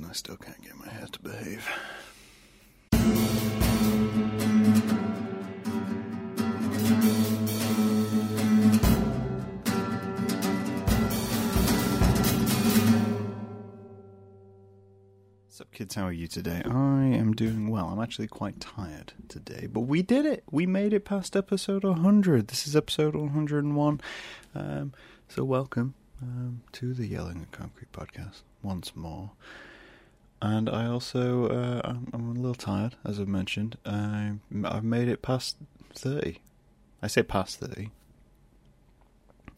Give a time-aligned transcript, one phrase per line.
[0.00, 1.68] 30 years and I still can't get my hair to behave.
[15.46, 15.94] What's up, kids?
[15.94, 16.62] How are you today?
[16.64, 17.88] I am doing well.
[17.88, 20.44] I'm actually quite tired today, but we did it.
[20.50, 22.48] We made it past episode 100.
[22.48, 24.00] This is episode 101.
[24.54, 24.92] Um,
[25.28, 29.32] so, welcome um, to the Yelling at Concrete podcast once more.
[30.42, 33.76] And I also, uh, I'm, I'm, a little tired, as I've mentioned.
[33.84, 34.32] I,
[34.64, 35.56] I've made it past
[35.94, 36.38] 30.
[37.02, 37.90] I say past 30.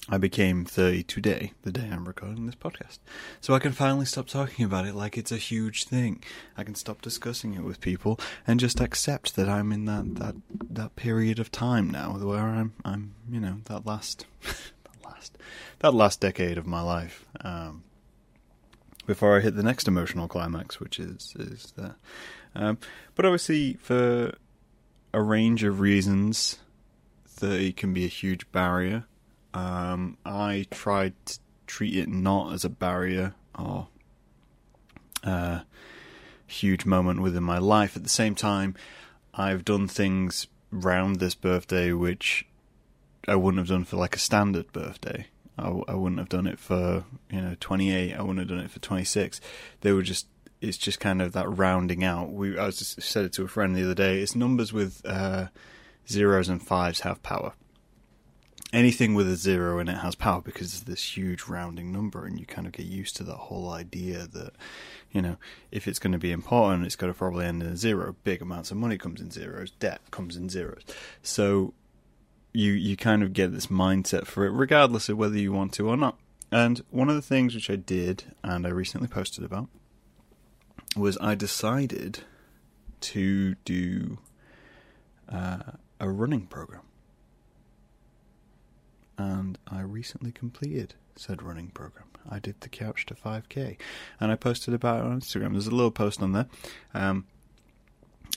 [0.08, 2.98] I became 30 today, the day I'm recording this podcast.
[3.40, 6.24] So I can finally stop talking about it like it's a huge thing.
[6.56, 10.34] I can stop discussing it with people and just accept that I'm in that, that,
[10.70, 15.38] that period of time now where I'm, I'm, you know, that last, that last,
[15.78, 17.24] that last decade of my life.
[17.40, 17.84] Um,
[19.06, 21.96] before I hit the next emotional climax, which is is that.
[22.54, 22.78] Um,
[23.14, 24.34] but obviously, for
[25.12, 26.58] a range of reasons,
[27.26, 29.04] thirty can be a huge barrier.
[29.54, 33.88] Um, I tried to treat it not as a barrier or
[35.22, 35.62] a
[36.46, 37.96] huge moment within my life.
[37.96, 38.74] At the same time,
[39.34, 42.46] I've done things round this birthday which
[43.28, 45.26] I wouldn't have done for like a standard birthday.
[45.58, 48.14] I, I wouldn't have done it for you know 28.
[48.14, 49.40] I wouldn't have done it for 26.
[49.80, 50.26] They were just
[50.60, 52.32] it's just kind of that rounding out.
[52.32, 54.20] We I just said it to a friend the other day.
[54.20, 55.48] It's numbers with uh,
[56.08, 57.52] zeros and fives have power.
[58.72, 62.40] Anything with a zero in it has power because it's this huge rounding number, and
[62.40, 64.54] you kind of get used to that whole idea that
[65.10, 65.36] you know
[65.70, 68.16] if it's going to be important, it's got to probably end in a zero.
[68.24, 70.84] Big amounts of money comes in zeros, debt comes in zeros.
[71.22, 71.74] So
[72.52, 75.88] you you kind of get this mindset for it, regardless of whether you want to
[75.88, 76.18] or not.
[76.50, 79.68] And one of the things which I did, and I recently posted about,
[80.94, 82.20] was I decided
[83.00, 84.18] to do
[85.28, 85.62] uh,
[85.98, 86.82] a running program,
[89.16, 92.06] and I recently completed said running program.
[92.28, 93.76] I did the couch to 5k,
[94.20, 95.52] and I posted about it on Instagram.
[95.52, 96.46] There's a little post on there.
[96.94, 97.26] Um,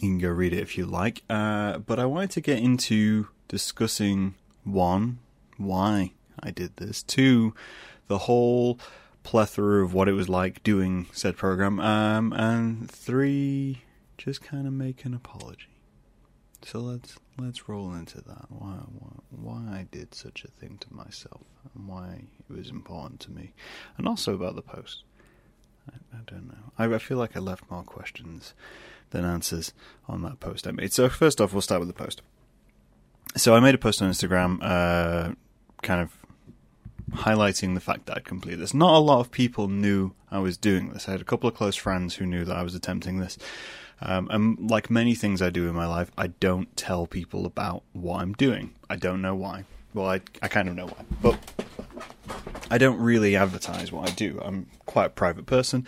[0.01, 1.23] you can go read it if you like.
[1.29, 5.19] Uh, but I wanted to get into discussing one,
[5.57, 7.53] why I did this, two,
[8.07, 8.79] the whole
[9.23, 13.81] plethora of what it was like doing said program, um, and three,
[14.17, 15.69] just kind of make an apology.
[16.63, 18.45] So let's let's roll into that.
[18.49, 21.41] Why, why why I did such a thing to myself,
[21.75, 23.53] and why it was important to me,
[23.97, 25.03] and also about the post.
[25.91, 26.71] I, I don't know.
[26.77, 28.55] I, I feel like I left more questions
[29.11, 29.73] than answers
[30.07, 30.91] on that post I made.
[30.91, 32.23] So first off, we'll start with the post.
[33.35, 35.33] So I made a post on Instagram, uh,
[35.81, 36.17] kind of
[37.11, 38.73] highlighting the fact that I'd completed this.
[38.73, 41.07] Not a lot of people knew I was doing this.
[41.07, 43.37] I had a couple of close friends who knew that I was attempting this.
[44.01, 47.83] Um, and like many things I do in my life, I don't tell people about
[47.93, 48.73] what I'm doing.
[48.89, 49.65] I don't know why.
[49.93, 51.39] Well, I, I kind of know why, but
[52.69, 54.41] I don't really advertise what I do.
[54.43, 55.87] I'm quite a private person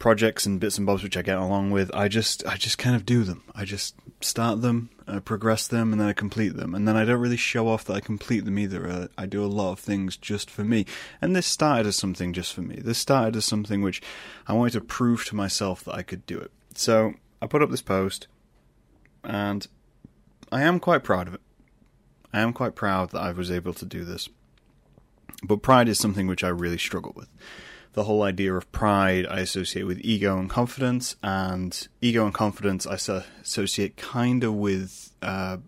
[0.00, 2.96] projects and bits and bobs which I get along with, I just I just kind
[2.96, 3.44] of do them.
[3.54, 6.74] I just start them, I progress them, and then I complete them.
[6.74, 8.88] And then I don't really show off that I complete them either.
[8.88, 10.86] Uh, I do a lot of things just for me.
[11.22, 12.76] And this started as something just for me.
[12.76, 14.02] This started as something which
[14.48, 16.50] I wanted to prove to myself that I could do it.
[16.74, 18.26] So I put up this post,
[19.22, 19.68] and
[20.50, 21.40] I am quite proud of it.
[22.32, 24.28] I am quite proud that I was able to do this.
[25.42, 27.28] But pride is something which I really struggle with
[27.92, 32.86] the whole idea of pride I associate with ego and confidence, and ego and confidence
[32.86, 35.58] I associate kind of with uh,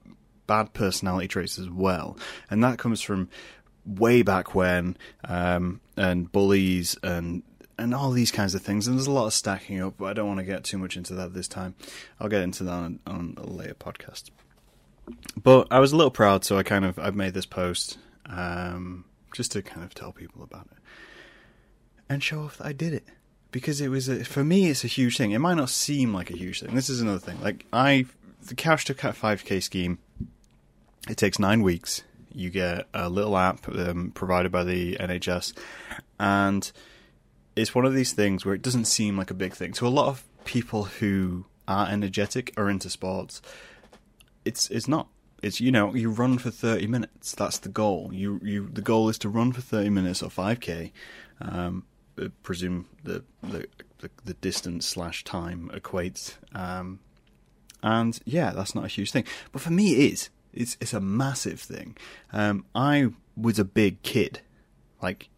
[0.46, 2.16] bad personality traits as well,
[2.50, 3.28] and that comes from
[3.84, 7.42] way back when, um, and bullies and
[7.78, 8.86] and all these kinds of things.
[8.86, 10.96] And there's a lot of stacking up, but I don't want to get too much
[10.96, 11.74] into that this time.
[12.20, 14.30] I'll get into that on, on a later podcast.
[15.42, 19.04] But I was a little proud, so I kind of I've made this post um,
[19.34, 20.78] just to kind of tell people about it
[22.12, 23.04] and show off that I did it.
[23.50, 25.32] Because it was a, for me, it's a huge thing.
[25.32, 26.74] It might not seem like a huge thing.
[26.74, 27.40] This is another thing.
[27.42, 28.06] Like I,
[28.46, 29.98] the Couch to Cat 5K scheme,
[31.08, 32.02] it takes nine weeks.
[32.34, 35.52] You get a little app um, provided by the NHS,
[36.18, 36.72] and
[37.54, 39.72] it's one of these things where it doesn't seem like a big thing.
[39.74, 43.42] To a lot of people who are energetic or into sports,
[44.44, 45.08] it's it's not.
[45.42, 47.34] It's you know you run for thirty minutes.
[47.34, 48.10] That's the goal.
[48.12, 50.92] You you the goal is to run for thirty minutes or five k.
[51.40, 51.84] Um,
[52.42, 53.66] presume the the,
[53.98, 56.34] the, the distance slash time equates.
[56.54, 57.00] Um,
[57.82, 60.30] and yeah, that's not a huge thing, but for me, it is.
[60.52, 61.96] It's it's a massive thing.
[62.32, 64.40] Um, I was a big kid,
[65.00, 65.28] like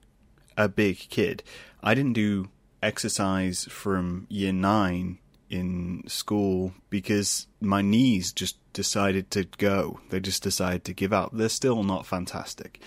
[0.57, 1.43] a big kid.
[1.83, 2.49] I didn't do
[2.83, 5.19] exercise from year nine
[5.49, 10.01] in school because my knees just decided to go.
[10.11, 11.31] They just decided to give up.
[11.33, 12.81] They're still not fantastic.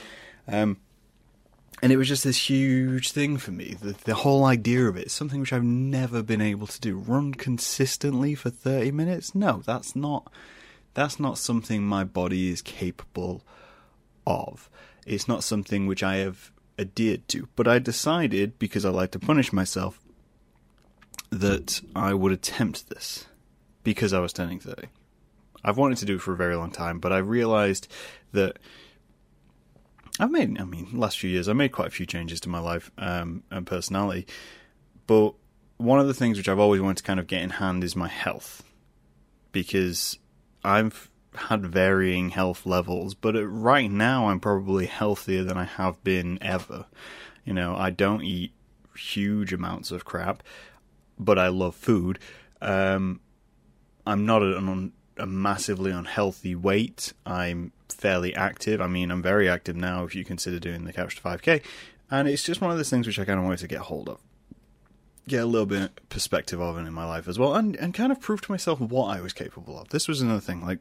[0.47, 0.77] Um,
[1.81, 3.75] and it was just this huge thing for me.
[3.79, 6.97] The, the whole idea of it, something which I've never been able to do.
[6.97, 9.35] Run consistently for 30 minutes?
[9.35, 10.31] No, that's not
[10.93, 13.43] that's not something my body is capable
[14.25, 14.67] of.
[15.05, 17.47] It's not something which I have adhered to.
[17.55, 19.99] But I decided, because I like to punish myself,
[21.29, 23.27] that I would attempt this
[23.83, 24.87] because I was turning 30.
[25.63, 27.87] I've wanted to do it for a very long time, but I realized
[28.31, 28.57] that
[30.19, 32.59] I've made, I mean, last few years, I made quite a few changes to my
[32.59, 34.25] life um, and personality.
[35.05, 35.35] But
[35.77, 37.95] one of the things which I've always wanted to kind of get in hand is
[37.95, 38.63] my health.
[39.51, 40.17] Because
[40.63, 46.39] I've had varying health levels, but right now I'm probably healthier than I have been
[46.41, 46.85] ever.
[47.45, 48.53] You know, I don't eat
[48.97, 50.43] huge amounts of crap,
[51.19, 52.19] but I love food.
[52.61, 53.21] Um,
[54.05, 57.13] I'm not an, a massively unhealthy weight.
[57.25, 58.81] I'm fairly active.
[58.81, 61.61] I mean, I'm very active now if you consider doing the Couch to 5K.
[62.09, 64.09] And it's just one of those things which I kind of wanted to get hold
[64.09, 64.19] of.
[65.27, 68.21] Get a little bit perspective of in my life as well, and, and kind of
[68.21, 69.89] prove to myself what I was capable of.
[69.89, 70.65] This was another thing.
[70.65, 70.79] Like,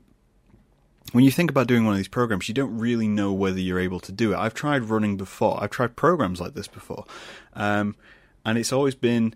[1.12, 3.80] when you think about doing one of these programs, you don't really know whether you're
[3.80, 4.36] able to do it.
[4.36, 7.06] I've tried running before, I've tried programs like this before.
[7.54, 7.96] Um,
[8.44, 9.34] and it's always been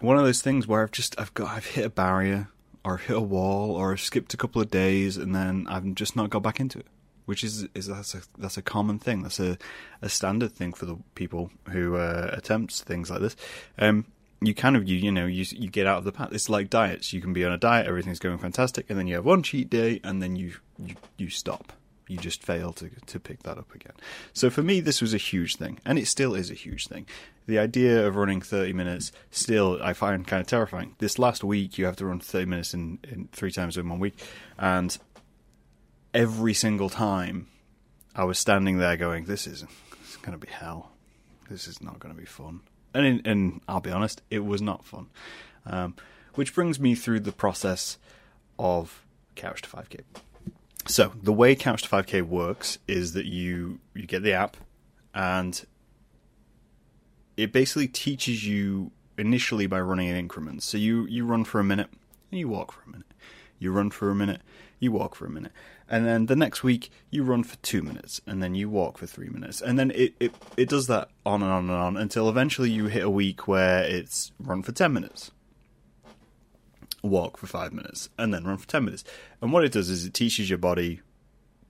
[0.00, 2.48] one of those things where I've just, I've got, I've hit a barrier
[2.84, 6.30] or hit a wall or skipped a couple of days and then I've just not
[6.30, 6.86] got back into it.
[7.26, 9.22] Which is is that's a that's a common thing.
[9.22, 9.58] That's a,
[10.00, 13.36] a standard thing for the people who uh, attempt things like this.
[13.78, 14.06] Um,
[14.40, 16.32] you kind of you you know you you get out of the path.
[16.32, 17.12] It's like diets.
[17.12, 19.68] You can be on a diet, everything's going fantastic, and then you have one cheat
[19.68, 21.72] day, and then you you, you stop.
[22.08, 23.94] You just fail to to pick that up again.
[24.32, 27.06] So for me, this was a huge thing, and it still is a huge thing
[27.48, 30.94] the idea of running 30 minutes still I find kind of terrifying.
[30.98, 33.98] This last week, you have to run 30 minutes in, in three times in one
[33.98, 34.22] week,
[34.58, 34.96] and
[36.12, 37.48] every single time
[38.14, 39.64] I was standing there going, "This is
[40.08, 40.92] is going to be hell.
[41.48, 42.60] This is not going to be fun."
[42.92, 45.06] And in, and I'll be honest, it was not fun.
[45.64, 45.96] Um,
[46.34, 47.96] which brings me through the process
[48.58, 49.06] of
[49.36, 50.00] Couch to 5K.
[50.86, 54.56] So the way Couch to 5K works is that you you get the app
[55.14, 55.64] and
[57.36, 60.64] it basically teaches you initially by running in increments.
[60.64, 61.88] So you, you run for a minute
[62.30, 63.06] and you walk for a minute.
[63.60, 64.40] You run for a minute,
[64.78, 65.52] you walk for a minute.
[65.88, 69.06] And then the next week you run for two minutes and then you walk for
[69.06, 69.60] three minutes.
[69.60, 72.86] And then it, it, it does that on and on and on until eventually you
[72.86, 75.30] hit a week where it's run for 10 minutes,
[77.02, 79.04] walk for five minutes, and then run for 10 minutes.
[79.40, 81.00] And what it does is it teaches your body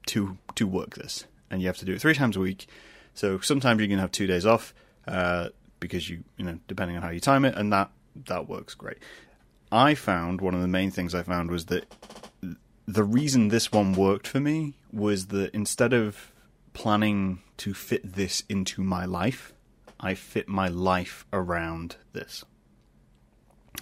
[0.06, 1.24] to, to work this.
[1.50, 2.66] And you have to do it three times a week.
[3.14, 4.74] So sometimes you can have two days off
[5.08, 5.48] uh,
[5.80, 7.90] because you you know depending on how you time it, and that
[8.26, 8.98] that works great.
[9.72, 11.92] I found one of the main things I found was that
[12.86, 16.32] the reason this one worked for me was that instead of
[16.72, 19.52] planning to fit this into my life,
[19.98, 22.44] I fit my life around this.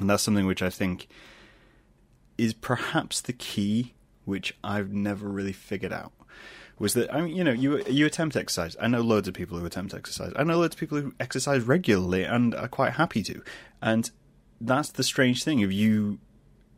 [0.01, 1.09] And that's something which I think
[2.39, 6.13] is perhaps the key which I've never really figured out
[6.79, 8.77] was that I mean, you know you you attempt exercise.
[8.81, 10.33] I know loads of people who attempt exercise.
[10.37, 13.43] I know loads of people who exercise regularly and are quite happy to.
[13.81, 14.11] And
[14.61, 16.19] that's the strange thing of you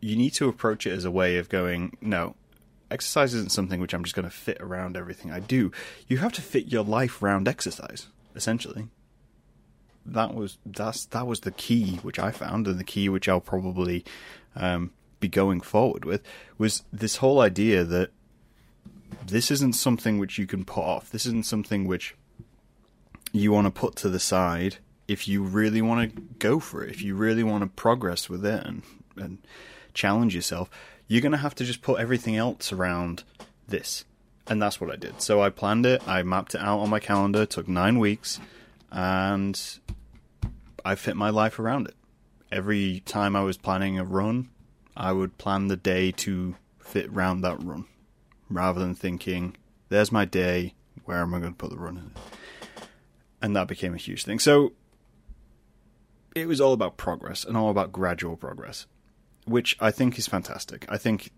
[0.01, 2.37] you need to approach it as a way of going no
[2.91, 5.73] exercise isn't something which I'm just going to fit around everything I do.
[6.07, 8.89] You have to fit your life around exercise essentially.
[10.07, 13.41] That was that's that was the key which I found and the key which I'll
[13.41, 14.05] probably
[14.55, 16.23] um, be going forward with
[16.57, 18.11] was this whole idea that
[19.27, 21.11] this isn't something which you can put off.
[21.11, 22.15] This isn't something which
[23.33, 26.91] you want to put to the side if you really want to go for it.
[26.91, 28.83] If you really want to progress with it and,
[29.17, 29.39] and
[29.95, 30.71] challenge yourself,
[31.07, 33.25] you're going to have to just put everything else around
[33.67, 34.05] this.
[34.47, 35.21] And that's what I did.
[35.21, 38.41] So I planned it, I mapped it out on my calendar, took nine weeks,
[38.91, 39.61] and
[40.85, 41.95] I fit my life around it.
[42.51, 44.49] Every time I was planning a run,
[44.99, 47.87] I would plan the day to fit round that run
[48.51, 49.57] rather than thinking,
[49.91, 50.75] there's my day,
[51.05, 52.11] where am I going to put the run in?
[53.41, 54.41] And that became a huge thing.
[54.41, 54.73] So
[56.35, 58.87] it was all about progress and all about gradual progress,
[59.45, 60.85] which I think is fantastic.
[60.89, 61.31] I think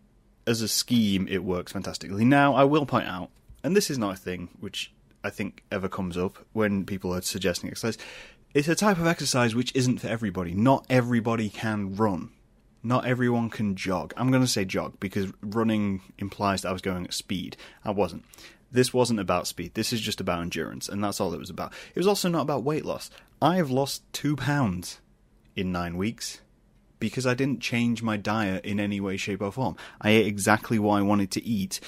[0.46, 2.24] as a scheme, it works fantastically.
[2.24, 3.28] Now, I will point out,
[3.62, 4.90] and this is not a thing which
[5.22, 7.98] I think ever comes up when people are suggesting exercise.
[8.54, 10.54] It's a type of exercise which isn't for everybody.
[10.54, 12.30] Not everybody can run
[12.82, 14.12] not everyone can jog.
[14.16, 17.56] I'm going to say jog because running implies that I was going at speed.
[17.84, 18.24] I wasn't.
[18.72, 19.74] This wasn't about speed.
[19.74, 21.72] This is just about endurance, and that's all it was about.
[21.94, 23.10] It was also not about weight loss.
[23.42, 25.00] I have lost two pounds
[25.56, 26.40] in nine weeks
[27.00, 29.76] because I didn't change my diet in any way, shape, or form.
[30.00, 31.80] I ate exactly what I wanted to eat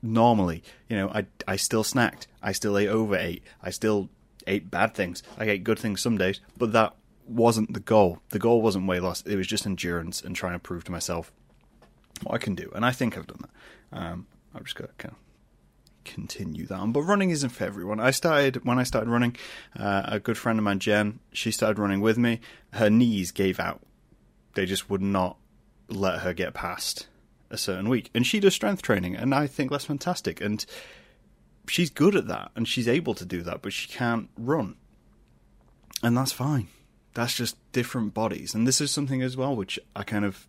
[0.00, 0.62] normally.
[0.88, 2.26] You know, I, I still snacked.
[2.42, 3.42] I still ate overate.
[3.62, 4.08] I still
[4.46, 5.22] ate bad things.
[5.36, 6.94] I ate good things some days, but that
[7.30, 8.20] wasn't the goal.
[8.30, 9.22] The goal wasn't weight loss.
[9.22, 11.32] It was just endurance and trying to prove to myself
[12.22, 12.70] what I can do.
[12.74, 13.98] And I think I've done that.
[13.98, 15.18] Um, I've just got to kind of
[16.04, 16.92] continue that.
[16.92, 18.00] But running isn't for everyone.
[18.00, 19.36] I started when I started running.
[19.78, 22.40] Uh, a good friend of mine, Jen, she started running with me.
[22.72, 23.80] Her knees gave out.
[24.54, 25.36] They just would not
[25.88, 27.06] let her get past
[27.50, 30.40] a certain week, and she does strength training, and I think that's fantastic.
[30.40, 30.64] And
[31.68, 34.76] she's good at that, and she's able to do that, but she can't run,
[36.02, 36.68] and that's fine.
[37.14, 40.46] That's just different bodies, and this is something as well which I kind of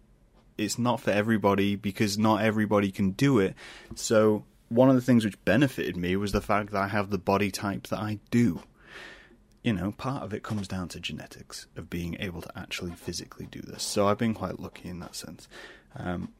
[0.58, 3.56] it's not for everybody because not everybody can do it.
[3.96, 7.18] So one of the things which benefited me was the fact that I have the
[7.18, 8.62] body type that I do.
[9.64, 13.48] You know, part of it comes down to genetics of being able to actually physically
[13.48, 13.84] do this.
[13.84, 15.48] So I've been quite lucky in that sense.
[15.96, 16.32] Um,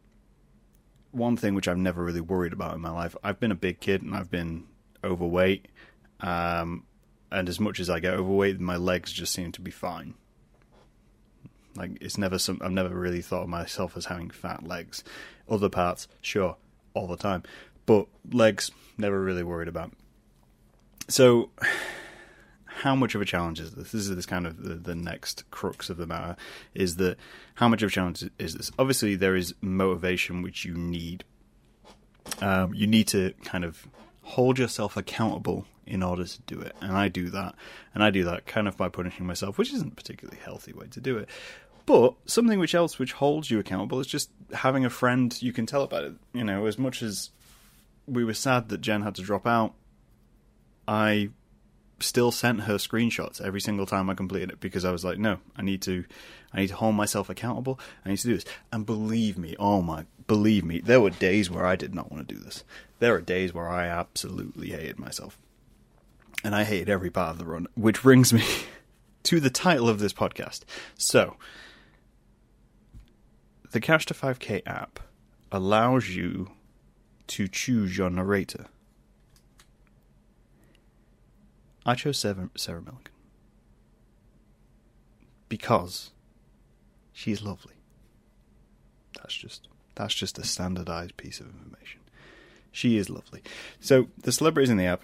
[1.12, 3.80] one thing which I've never really worried about in my life, I've been a big
[3.80, 4.64] kid and I've been
[5.04, 5.68] overweight.
[6.22, 6.86] Um,
[7.32, 10.16] and as much as I get overweight, my legs just seem to be fine.
[11.76, 12.60] Like it's never some.
[12.62, 15.04] I've never really thought of myself as having fat legs.
[15.50, 16.58] Other parts, sure,
[16.94, 17.44] all the time,
[17.86, 19.94] but legs never really worried about.
[21.08, 21.50] So,
[22.66, 23.92] how much of a challenge is this?
[23.92, 26.36] This is this kind of the, the next crux of the matter.
[26.74, 27.18] Is that
[27.56, 28.72] how much of a challenge is this?
[28.78, 31.24] Obviously, there is motivation which you need.
[32.42, 33.88] Um, you need to kind of
[34.24, 36.74] hold yourself accountable in order to do it.
[36.80, 37.54] And I do that.
[37.94, 40.88] And I do that kind of by punishing myself, which isn't a particularly healthy way
[40.92, 41.28] to do it.
[41.86, 45.66] But something which else which holds you accountable is just having a friend you can
[45.66, 46.14] tell about it.
[46.32, 47.32] You know, as much as
[48.08, 49.74] we were sad that Jen had to drop out,
[50.88, 51.32] I
[52.00, 55.40] still sent her screenshots every single time I completed it because I was like, no,
[55.58, 56.06] I need to
[56.54, 57.82] I need to hold myself accountable.
[58.06, 58.46] I need to do this.
[58.72, 62.26] And believe me, oh my believe me, there were days where I did not want
[62.26, 62.64] to do this.
[63.00, 65.38] There are days where I absolutely hated myself
[66.44, 68.44] and I hated every part of the run, which brings me
[69.24, 70.62] to the title of this podcast.
[70.98, 71.38] So,
[73.72, 75.00] the Couch to 5K app
[75.52, 76.52] allows you
[77.28, 78.66] to choose your narrator.
[81.86, 83.12] I chose Sarah, Sarah Millican
[85.52, 86.12] because
[87.12, 87.74] she's lovely.
[89.18, 92.00] That's just that's just a standardized piece of information.
[92.72, 93.42] She is lovely.
[93.82, 95.02] So the celebrities in the app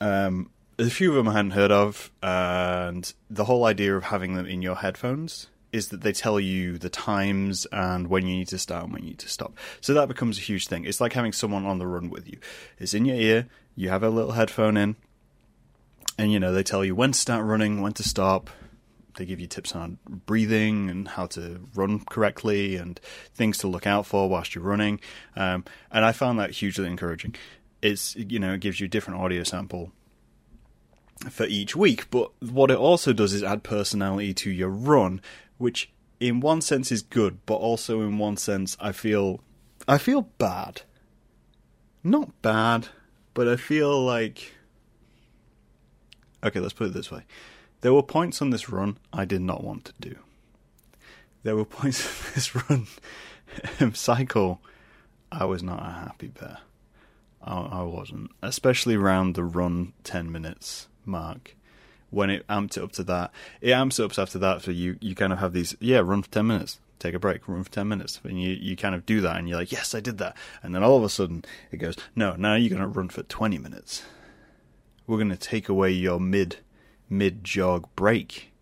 [0.00, 4.34] um, a few of them I hadn't heard of, and the whole idea of having
[4.34, 8.46] them in your headphones is that they tell you the times and when you need
[8.48, 9.58] to start and when you need to stop.
[9.80, 10.84] So that becomes a huge thing.
[10.84, 12.38] It's like having someone on the run with you.
[12.78, 14.94] It's in your ear, you have a little headphone in,
[16.16, 18.50] and you know, they tell you when to start running, when to stop.
[19.16, 22.98] They give you tips on breathing and how to run correctly and
[23.34, 25.00] things to look out for whilst you're running.
[25.36, 27.36] Um, and I found that hugely encouraging
[27.84, 29.92] it's you know it gives you a different audio sample
[31.30, 32.10] for each week.
[32.10, 35.20] But what it also does is add personality to your run,
[35.58, 39.40] which in one sense is good, but also in one sense I feel
[39.86, 40.82] I feel bad.
[42.02, 42.88] Not bad,
[43.34, 44.54] but I feel like
[46.42, 47.24] Okay, let's put it this way.
[47.82, 50.16] There were points on this run I did not want to do.
[51.42, 52.86] There were points on this run
[53.94, 54.62] cycle
[55.30, 56.58] I was not a happy bear.
[57.44, 61.56] I, I wasn't, especially around the run ten minutes mark.
[62.10, 64.62] When it amped it up to that, it amps it up after that.
[64.62, 67.46] So you, you kind of have these, yeah, run for ten minutes, take a break,
[67.46, 68.20] run for 10 minutes.
[68.24, 70.36] And you, you kind of do that and you're like, yes, I did that.
[70.62, 73.22] And then all of a sudden it goes, no, now you're going to run for
[73.22, 74.02] 20 minutes.
[75.06, 76.56] We're going to take away your mid,
[77.10, 78.52] mid jog break.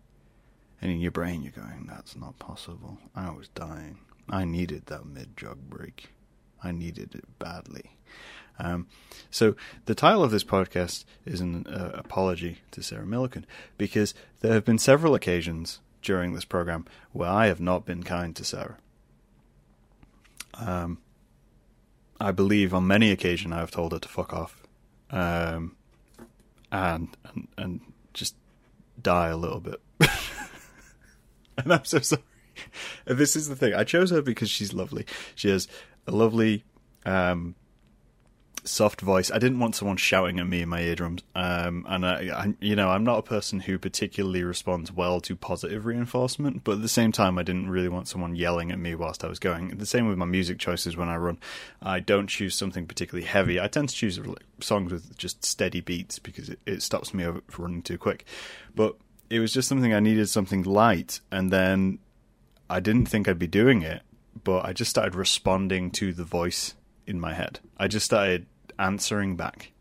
[0.81, 2.97] And in your brain you're going, that's not possible.
[3.15, 3.99] I was dying.
[4.29, 6.09] I needed that mid jog break.
[6.61, 7.91] I needed it badly.
[8.59, 8.87] Um,
[9.31, 9.55] so
[9.85, 13.45] the title of this podcast is an uh, apology to Sarah Millican
[13.77, 18.35] because there have been several occasions during this program where I have not been kind
[18.35, 18.77] to Sarah.
[20.55, 20.99] Um,
[22.19, 24.63] I believe on many occasions I have told her to fuck off,
[25.09, 25.75] um,
[26.71, 27.81] and, and and
[28.13, 28.35] just
[29.01, 29.81] die a little bit.
[31.57, 32.21] and I'm so sorry.
[33.05, 33.73] This is the thing.
[33.73, 35.05] I chose her because she's lovely.
[35.35, 35.67] She has
[36.07, 36.63] a lovely
[37.05, 37.55] um,
[38.65, 39.31] soft voice.
[39.31, 41.21] I didn't want someone shouting at me in my eardrums.
[41.35, 45.35] Um, and I, I, you know, I'm not a person who particularly responds well to
[45.35, 48.95] positive reinforcement, but at the same time, I didn't really want someone yelling at me
[48.95, 49.69] whilst I was going.
[49.69, 51.39] The same with my music choices when I run.
[51.81, 53.59] I don't choose something particularly heavy.
[53.59, 54.19] I tend to choose
[54.59, 58.25] songs with just steady beats because it, it stops me from running too quick.
[58.75, 58.95] But
[59.29, 61.99] it was just something I needed something light, and then
[62.69, 64.01] I didn't think I'd be doing it,
[64.43, 67.59] but I just started responding to the voice in my head.
[67.77, 68.45] I just started
[68.79, 69.71] answering back,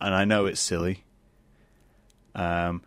[0.00, 1.04] and I know it's silly,
[2.34, 2.82] um,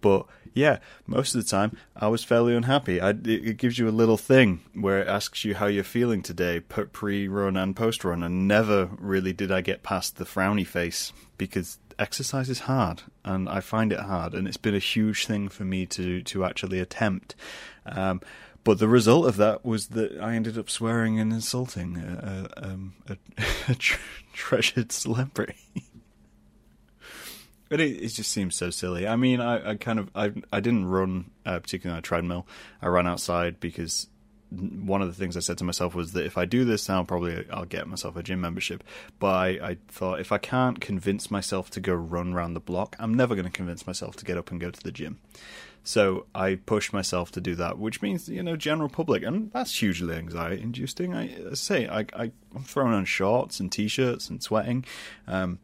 [0.00, 3.00] but yeah, most of the time I was fairly unhappy.
[3.00, 6.22] I, it, it, gives you a little thing where it asks you how you're feeling
[6.22, 11.78] today, pre-run and post-run, and never really did I get past the frowny face because
[11.98, 15.64] exercise is hard, and I find it hard, and it's been a huge thing for
[15.64, 17.34] me to to actually attempt.
[17.86, 18.20] Um,
[18.64, 22.64] but the result of that was that I ended up swearing and insulting a, a,
[22.64, 23.16] um, a,
[23.68, 23.74] a
[24.32, 25.56] treasured celebrity.
[27.68, 29.06] But it, it just seems so silly.
[29.06, 32.46] I mean, I, I kind of I I didn't run uh, particularly on a treadmill.
[32.80, 34.08] I ran outside because
[34.50, 37.04] one of the things I said to myself was that if I do this, I'll
[37.04, 38.82] probably I'll get myself a gym membership.
[39.18, 42.96] But I, I thought if I can't convince myself to go run around the block,
[42.98, 45.18] I'm never going to convince myself to get up and go to the gym.
[45.84, 49.80] So I pushed myself to do that, which means you know general public, and that's
[49.80, 51.14] hugely anxiety inducing.
[51.14, 54.84] I, I say I, I am throwing on shorts and t-shirts and sweating.
[55.26, 55.58] Um,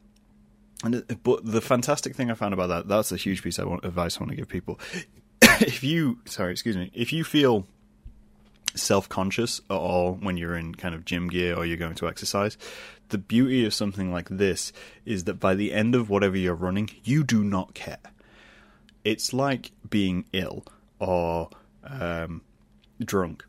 [0.83, 4.17] and but the fantastic thing I found about that that's a huge piece of advice
[4.17, 4.81] I want to give people.
[5.43, 7.67] if you sorry, excuse me, if you feel
[8.75, 12.09] self conscious at all when you're in kind of gym gear or you're going to
[12.09, 12.59] exercise,
[13.11, 14.73] the beauty of something like this
[15.05, 17.99] is that by the end of whatever you're running, you do not care.
[19.05, 20.65] It's like being ill
[20.99, 21.51] or
[21.85, 22.43] um,
[23.03, 23.45] drunk.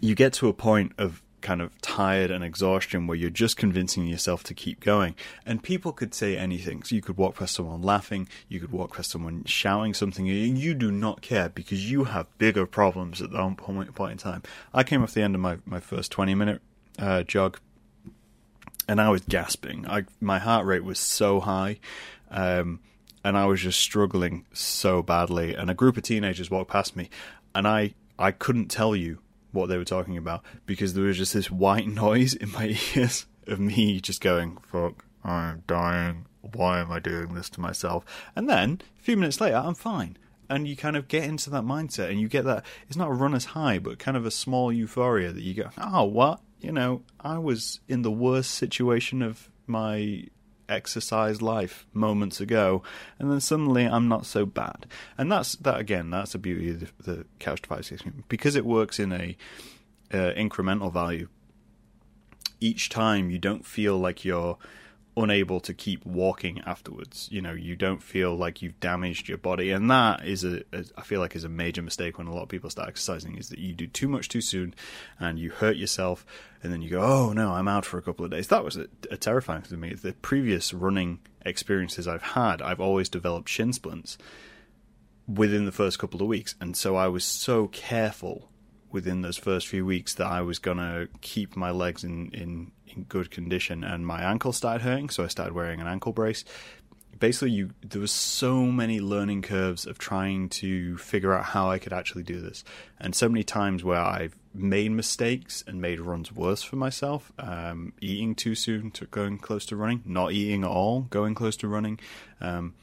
[0.00, 4.06] You get to a point of kind of tired and exhaustion where you're just convincing
[4.06, 5.14] yourself to keep going.
[5.44, 6.82] And people could say anything.
[6.82, 10.58] So you could walk past someone laughing, you could walk past someone shouting something, and
[10.58, 14.42] you do not care because you have bigger problems at that point in time.
[14.72, 16.62] I came off the end of my, my first 20 minute
[16.98, 17.60] uh, jog
[18.88, 19.86] and I was gasping.
[19.88, 21.78] I, my heart rate was so high.
[22.30, 22.80] Um,
[23.24, 25.54] and I was just struggling so badly.
[25.54, 27.08] And a group of teenagers walked past me,
[27.54, 29.18] and I I couldn't tell you
[29.50, 33.26] what they were talking about because there was just this white noise in my ears
[33.46, 36.26] of me just going, fuck, I'm dying.
[36.40, 38.04] Why am I doing this to myself?
[38.36, 40.18] And then a few minutes later, I'm fine.
[40.50, 43.14] And you kind of get into that mindset and you get that, it's not a
[43.14, 46.40] runner's high, but kind of a small euphoria that you go, oh, what?
[46.60, 50.26] You know, I was in the worst situation of my
[50.68, 52.82] exercise life moments ago,
[53.18, 54.86] and then suddenly I'm not so bad.
[55.18, 56.10] And that's that again.
[56.10, 59.36] That's the beauty of the, the couch to five six because it works in a
[60.12, 61.28] uh, incremental value.
[62.60, 64.58] Each time you don't feel like you're
[65.16, 67.28] unable to keep walking afterwards.
[67.30, 70.84] You know, you don't feel like you've damaged your body, and that is a, a
[70.96, 73.48] I feel like is a major mistake when a lot of people start exercising is
[73.48, 74.74] that you do too much too soon,
[75.18, 76.26] and you hurt yourself,
[76.62, 78.48] and then you go, oh no, I'm out for a couple of days.
[78.48, 79.94] That was a, a terrifying to me.
[79.94, 84.18] The previous running experiences I've had, I've always developed shin splints
[85.28, 88.50] within the first couple of weeks, and so I was so careful
[88.94, 93.02] within those first few weeks that I was gonna keep my legs in in in
[93.02, 96.44] good condition, and my ankle started hurting, so I started wearing an ankle brace.
[97.18, 101.78] Basically, you there was so many learning curves of trying to figure out how I
[101.80, 102.62] could actually do this,
[103.00, 107.32] and so many times where I've made mistakes and made runs worse for myself.
[107.38, 111.56] Um, eating too soon to going close to running, not eating at all, going close
[111.58, 111.98] to running.
[112.40, 112.74] Um,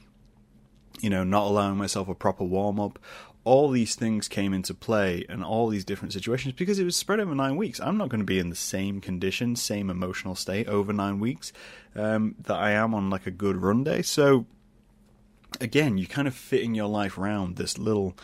[1.00, 2.98] you know, not allowing myself a proper warm up,
[3.44, 7.18] all these things came into play and all these different situations because it was spread
[7.18, 7.80] over nine weeks.
[7.80, 11.52] I'm not going to be in the same condition, same emotional state over nine weeks
[11.96, 14.02] um, that I am on like a good run day.
[14.02, 14.46] So
[15.60, 18.16] again, you kind of fitting your life around this little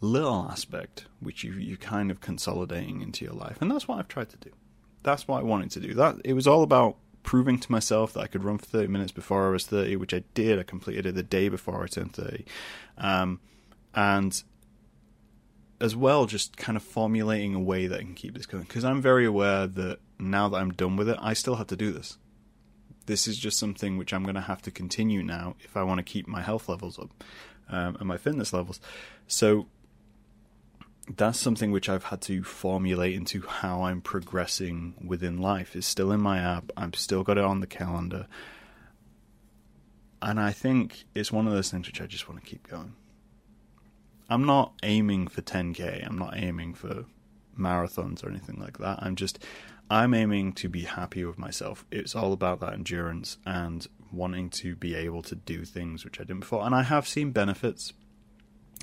[0.00, 4.08] little aspect which you you kind of consolidating into your life, and that's what I've
[4.08, 4.50] tried to do.
[5.02, 5.94] That's what I wanted to do.
[5.94, 9.12] That it was all about proving to myself that I could run for 30 minutes
[9.12, 10.58] before I was 30, which I did.
[10.58, 12.44] I completed it the day before I turned 30.
[12.98, 13.40] Um,
[13.94, 14.42] and
[15.80, 18.84] as well just kind of formulating a way that I can keep this going because
[18.84, 21.92] I'm very aware that now that I'm done with it, I still have to do
[21.92, 22.18] this.
[23.06, 25.98] This is just something which I'm going to have to continue now if I want
[25.98, 27.10] to keep my health levels up
[27.68, 28.80] um, and my fitness levels.
[29.26, 29.66] So
[31.16, 35.76] that's something which I've had to formulate into how I'm progressing within life.
[35.76, 36.72] It's still in my app.
[36.76, 38.26] I've still got it on the calendar.
[40.22, 42.94] And I think it's one of those things which I just want to keep going.
[44.34, 46.04] I'm not aiming for 10k.
[46.04, 47.04] I'm not aiming for
[47.56, 48.98] marathons or anything like that.
[49.00, 49.38] I'm just
[49.88, 51.84] I'm aiming to be happy with myself.
[51.92, 56.24] It's all about that endurance and wanting to be able to do things which I
[56.24, 56.66] didn't before.
[56.66, 57.92] And I have seen benefits.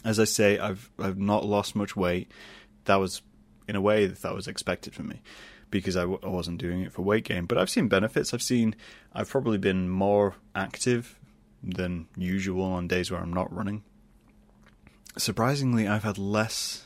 [0.05, 2.31] As I say, I've I've not lost much weight.
[2.85, 3.21] That was
[3.67, 5.21] in a way that was expected from me
[5.69, 7.43] because I w- I wasn't doing it for weight gain.
[7.43, 8.33] But I've seen benefits.
[8.33, 8.73] I've seen
[9.13, 11.19] I've probably been more active
[11.61, 13.83] than usual on days where I'm not running
[15.17, 16.85] surprisingly, I've had less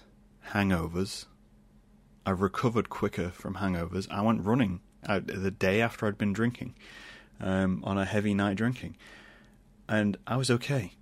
[0.50, 1.26] hangovers.
[2.26, 4.10] I've recovered quicker from hangovers.
[4.10, 6.76] I went running the day after I'd been drinking
[7.40, 8.98] um, on a heavy night drinking,
[9.88, 10.94] and I was okay.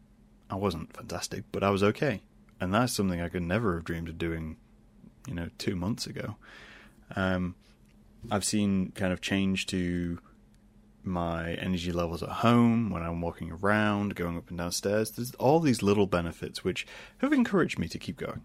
[0.49, 2.21] I wasn't fantastic, but I was okay,
[2.59, 4.57] and that's something I could never have dreamed of doing,
[5.27, 6.35] you know, two months ago.
[7.15, 7.55] Um,
[8.29, 10.19] I've seen kind of change to
[11.05, 15.11] my energy levels at home when I'm walking around, going up and down stairs.
[15.11, 16.85] There's all these little benefits which
[17.19, 18.41] have encouraged me to keep going.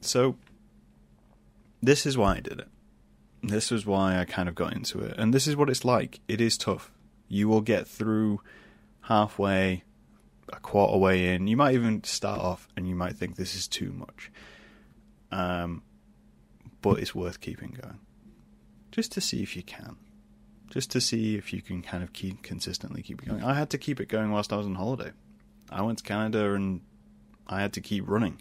[0.00, 0.36] So,
[1.82, 2.68] this is why I did it.
[3.42, 5.14] This was why I kind of got into it.
[5.16, 6.20] And this is what it's like.
[6.28, 6.90] It is tough.
[7.28, 8.40] You will get through
[9.02, 9.84] halfway,
[10.52, 11.46] a quarter way in.
[11.46, 14.30] You might even start off and you might think this is too much.
[15.30, 15.82] Um,
[16.82, 17.98] but it's worth keeping going.
[18.90, 19.96] Just to see if you can
[20.70, 23.42] just to see if you can kind of keep consistently keep it going.
[23.42, 25.12] I had to keep it going whilst I was on holiday.
[25.70, 26.80] I went to Canada and
[27.46, 28.40] I had to keep running.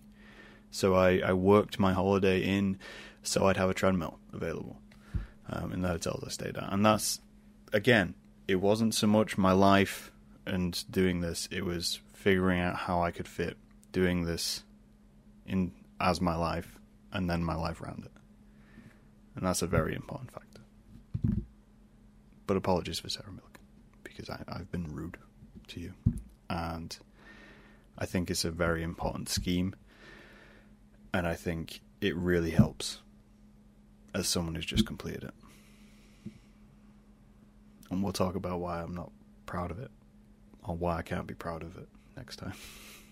[0.72, 2.78] So I, I worked my holiday in
[3.24, 4.80] so I'd have a treadmill available
[5.50, 6.72] um, in the hotels I stayed at.
[6.72, 7.20] And that's,
[7.74, 8.14] again,
[8.48, 10.12] it wasn't so much my life
[10.46, 13.58] and doing this, it was figuring out how I could fit
[13.92, 14.64] doing this
[15.46, 16.80] in as my life
[17.12, 18.12] and then my life around it.
[19.36, 20.49] And that's a very important factor.
[22.50, 23.62] But apologies for Sarah Millican
[24.04, 25.18] because I, I've been rude
[25.68, 25.94] to you,
[26.50, 26.98] and
[27.96, 29.76] I think it's a very important scheme,
[31.14, 33.02] and I think it really helps
[34.16, 36.34] as someone who's just completed it.
[37.92, 39.12] And we'll talk about why I'm not
[39.46, 39.92] proud of it,
[40.64, 42.54] or why I can't be proud of it next time.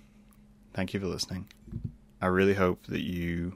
[0.74, 1.46] Thank you for listening.
[2.20, 3.56] I really hope that you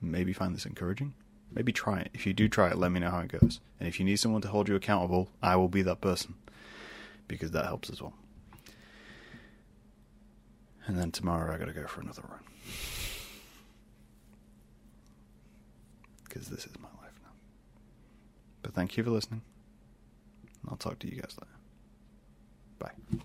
[0.00, 1.12] maybe find this encouraging
[1.52, 2.10] maybe try it.
[2.14, 3.60] If you do try it, let me know how it goes.
[3.78, 6.34] And if you need someone to hold you accountable, I will be that person
[7.28, 8.14] because that helps as well.
[10.86, 12.40] And then tomorrow I got to go for another run.
[16.24, 17.32] Because this is my life now.
[18.62, 19.42] But thank you for listening.
[20.68, 21.56] I'll talk to you guys later.
[22.78, 23.20] Bye.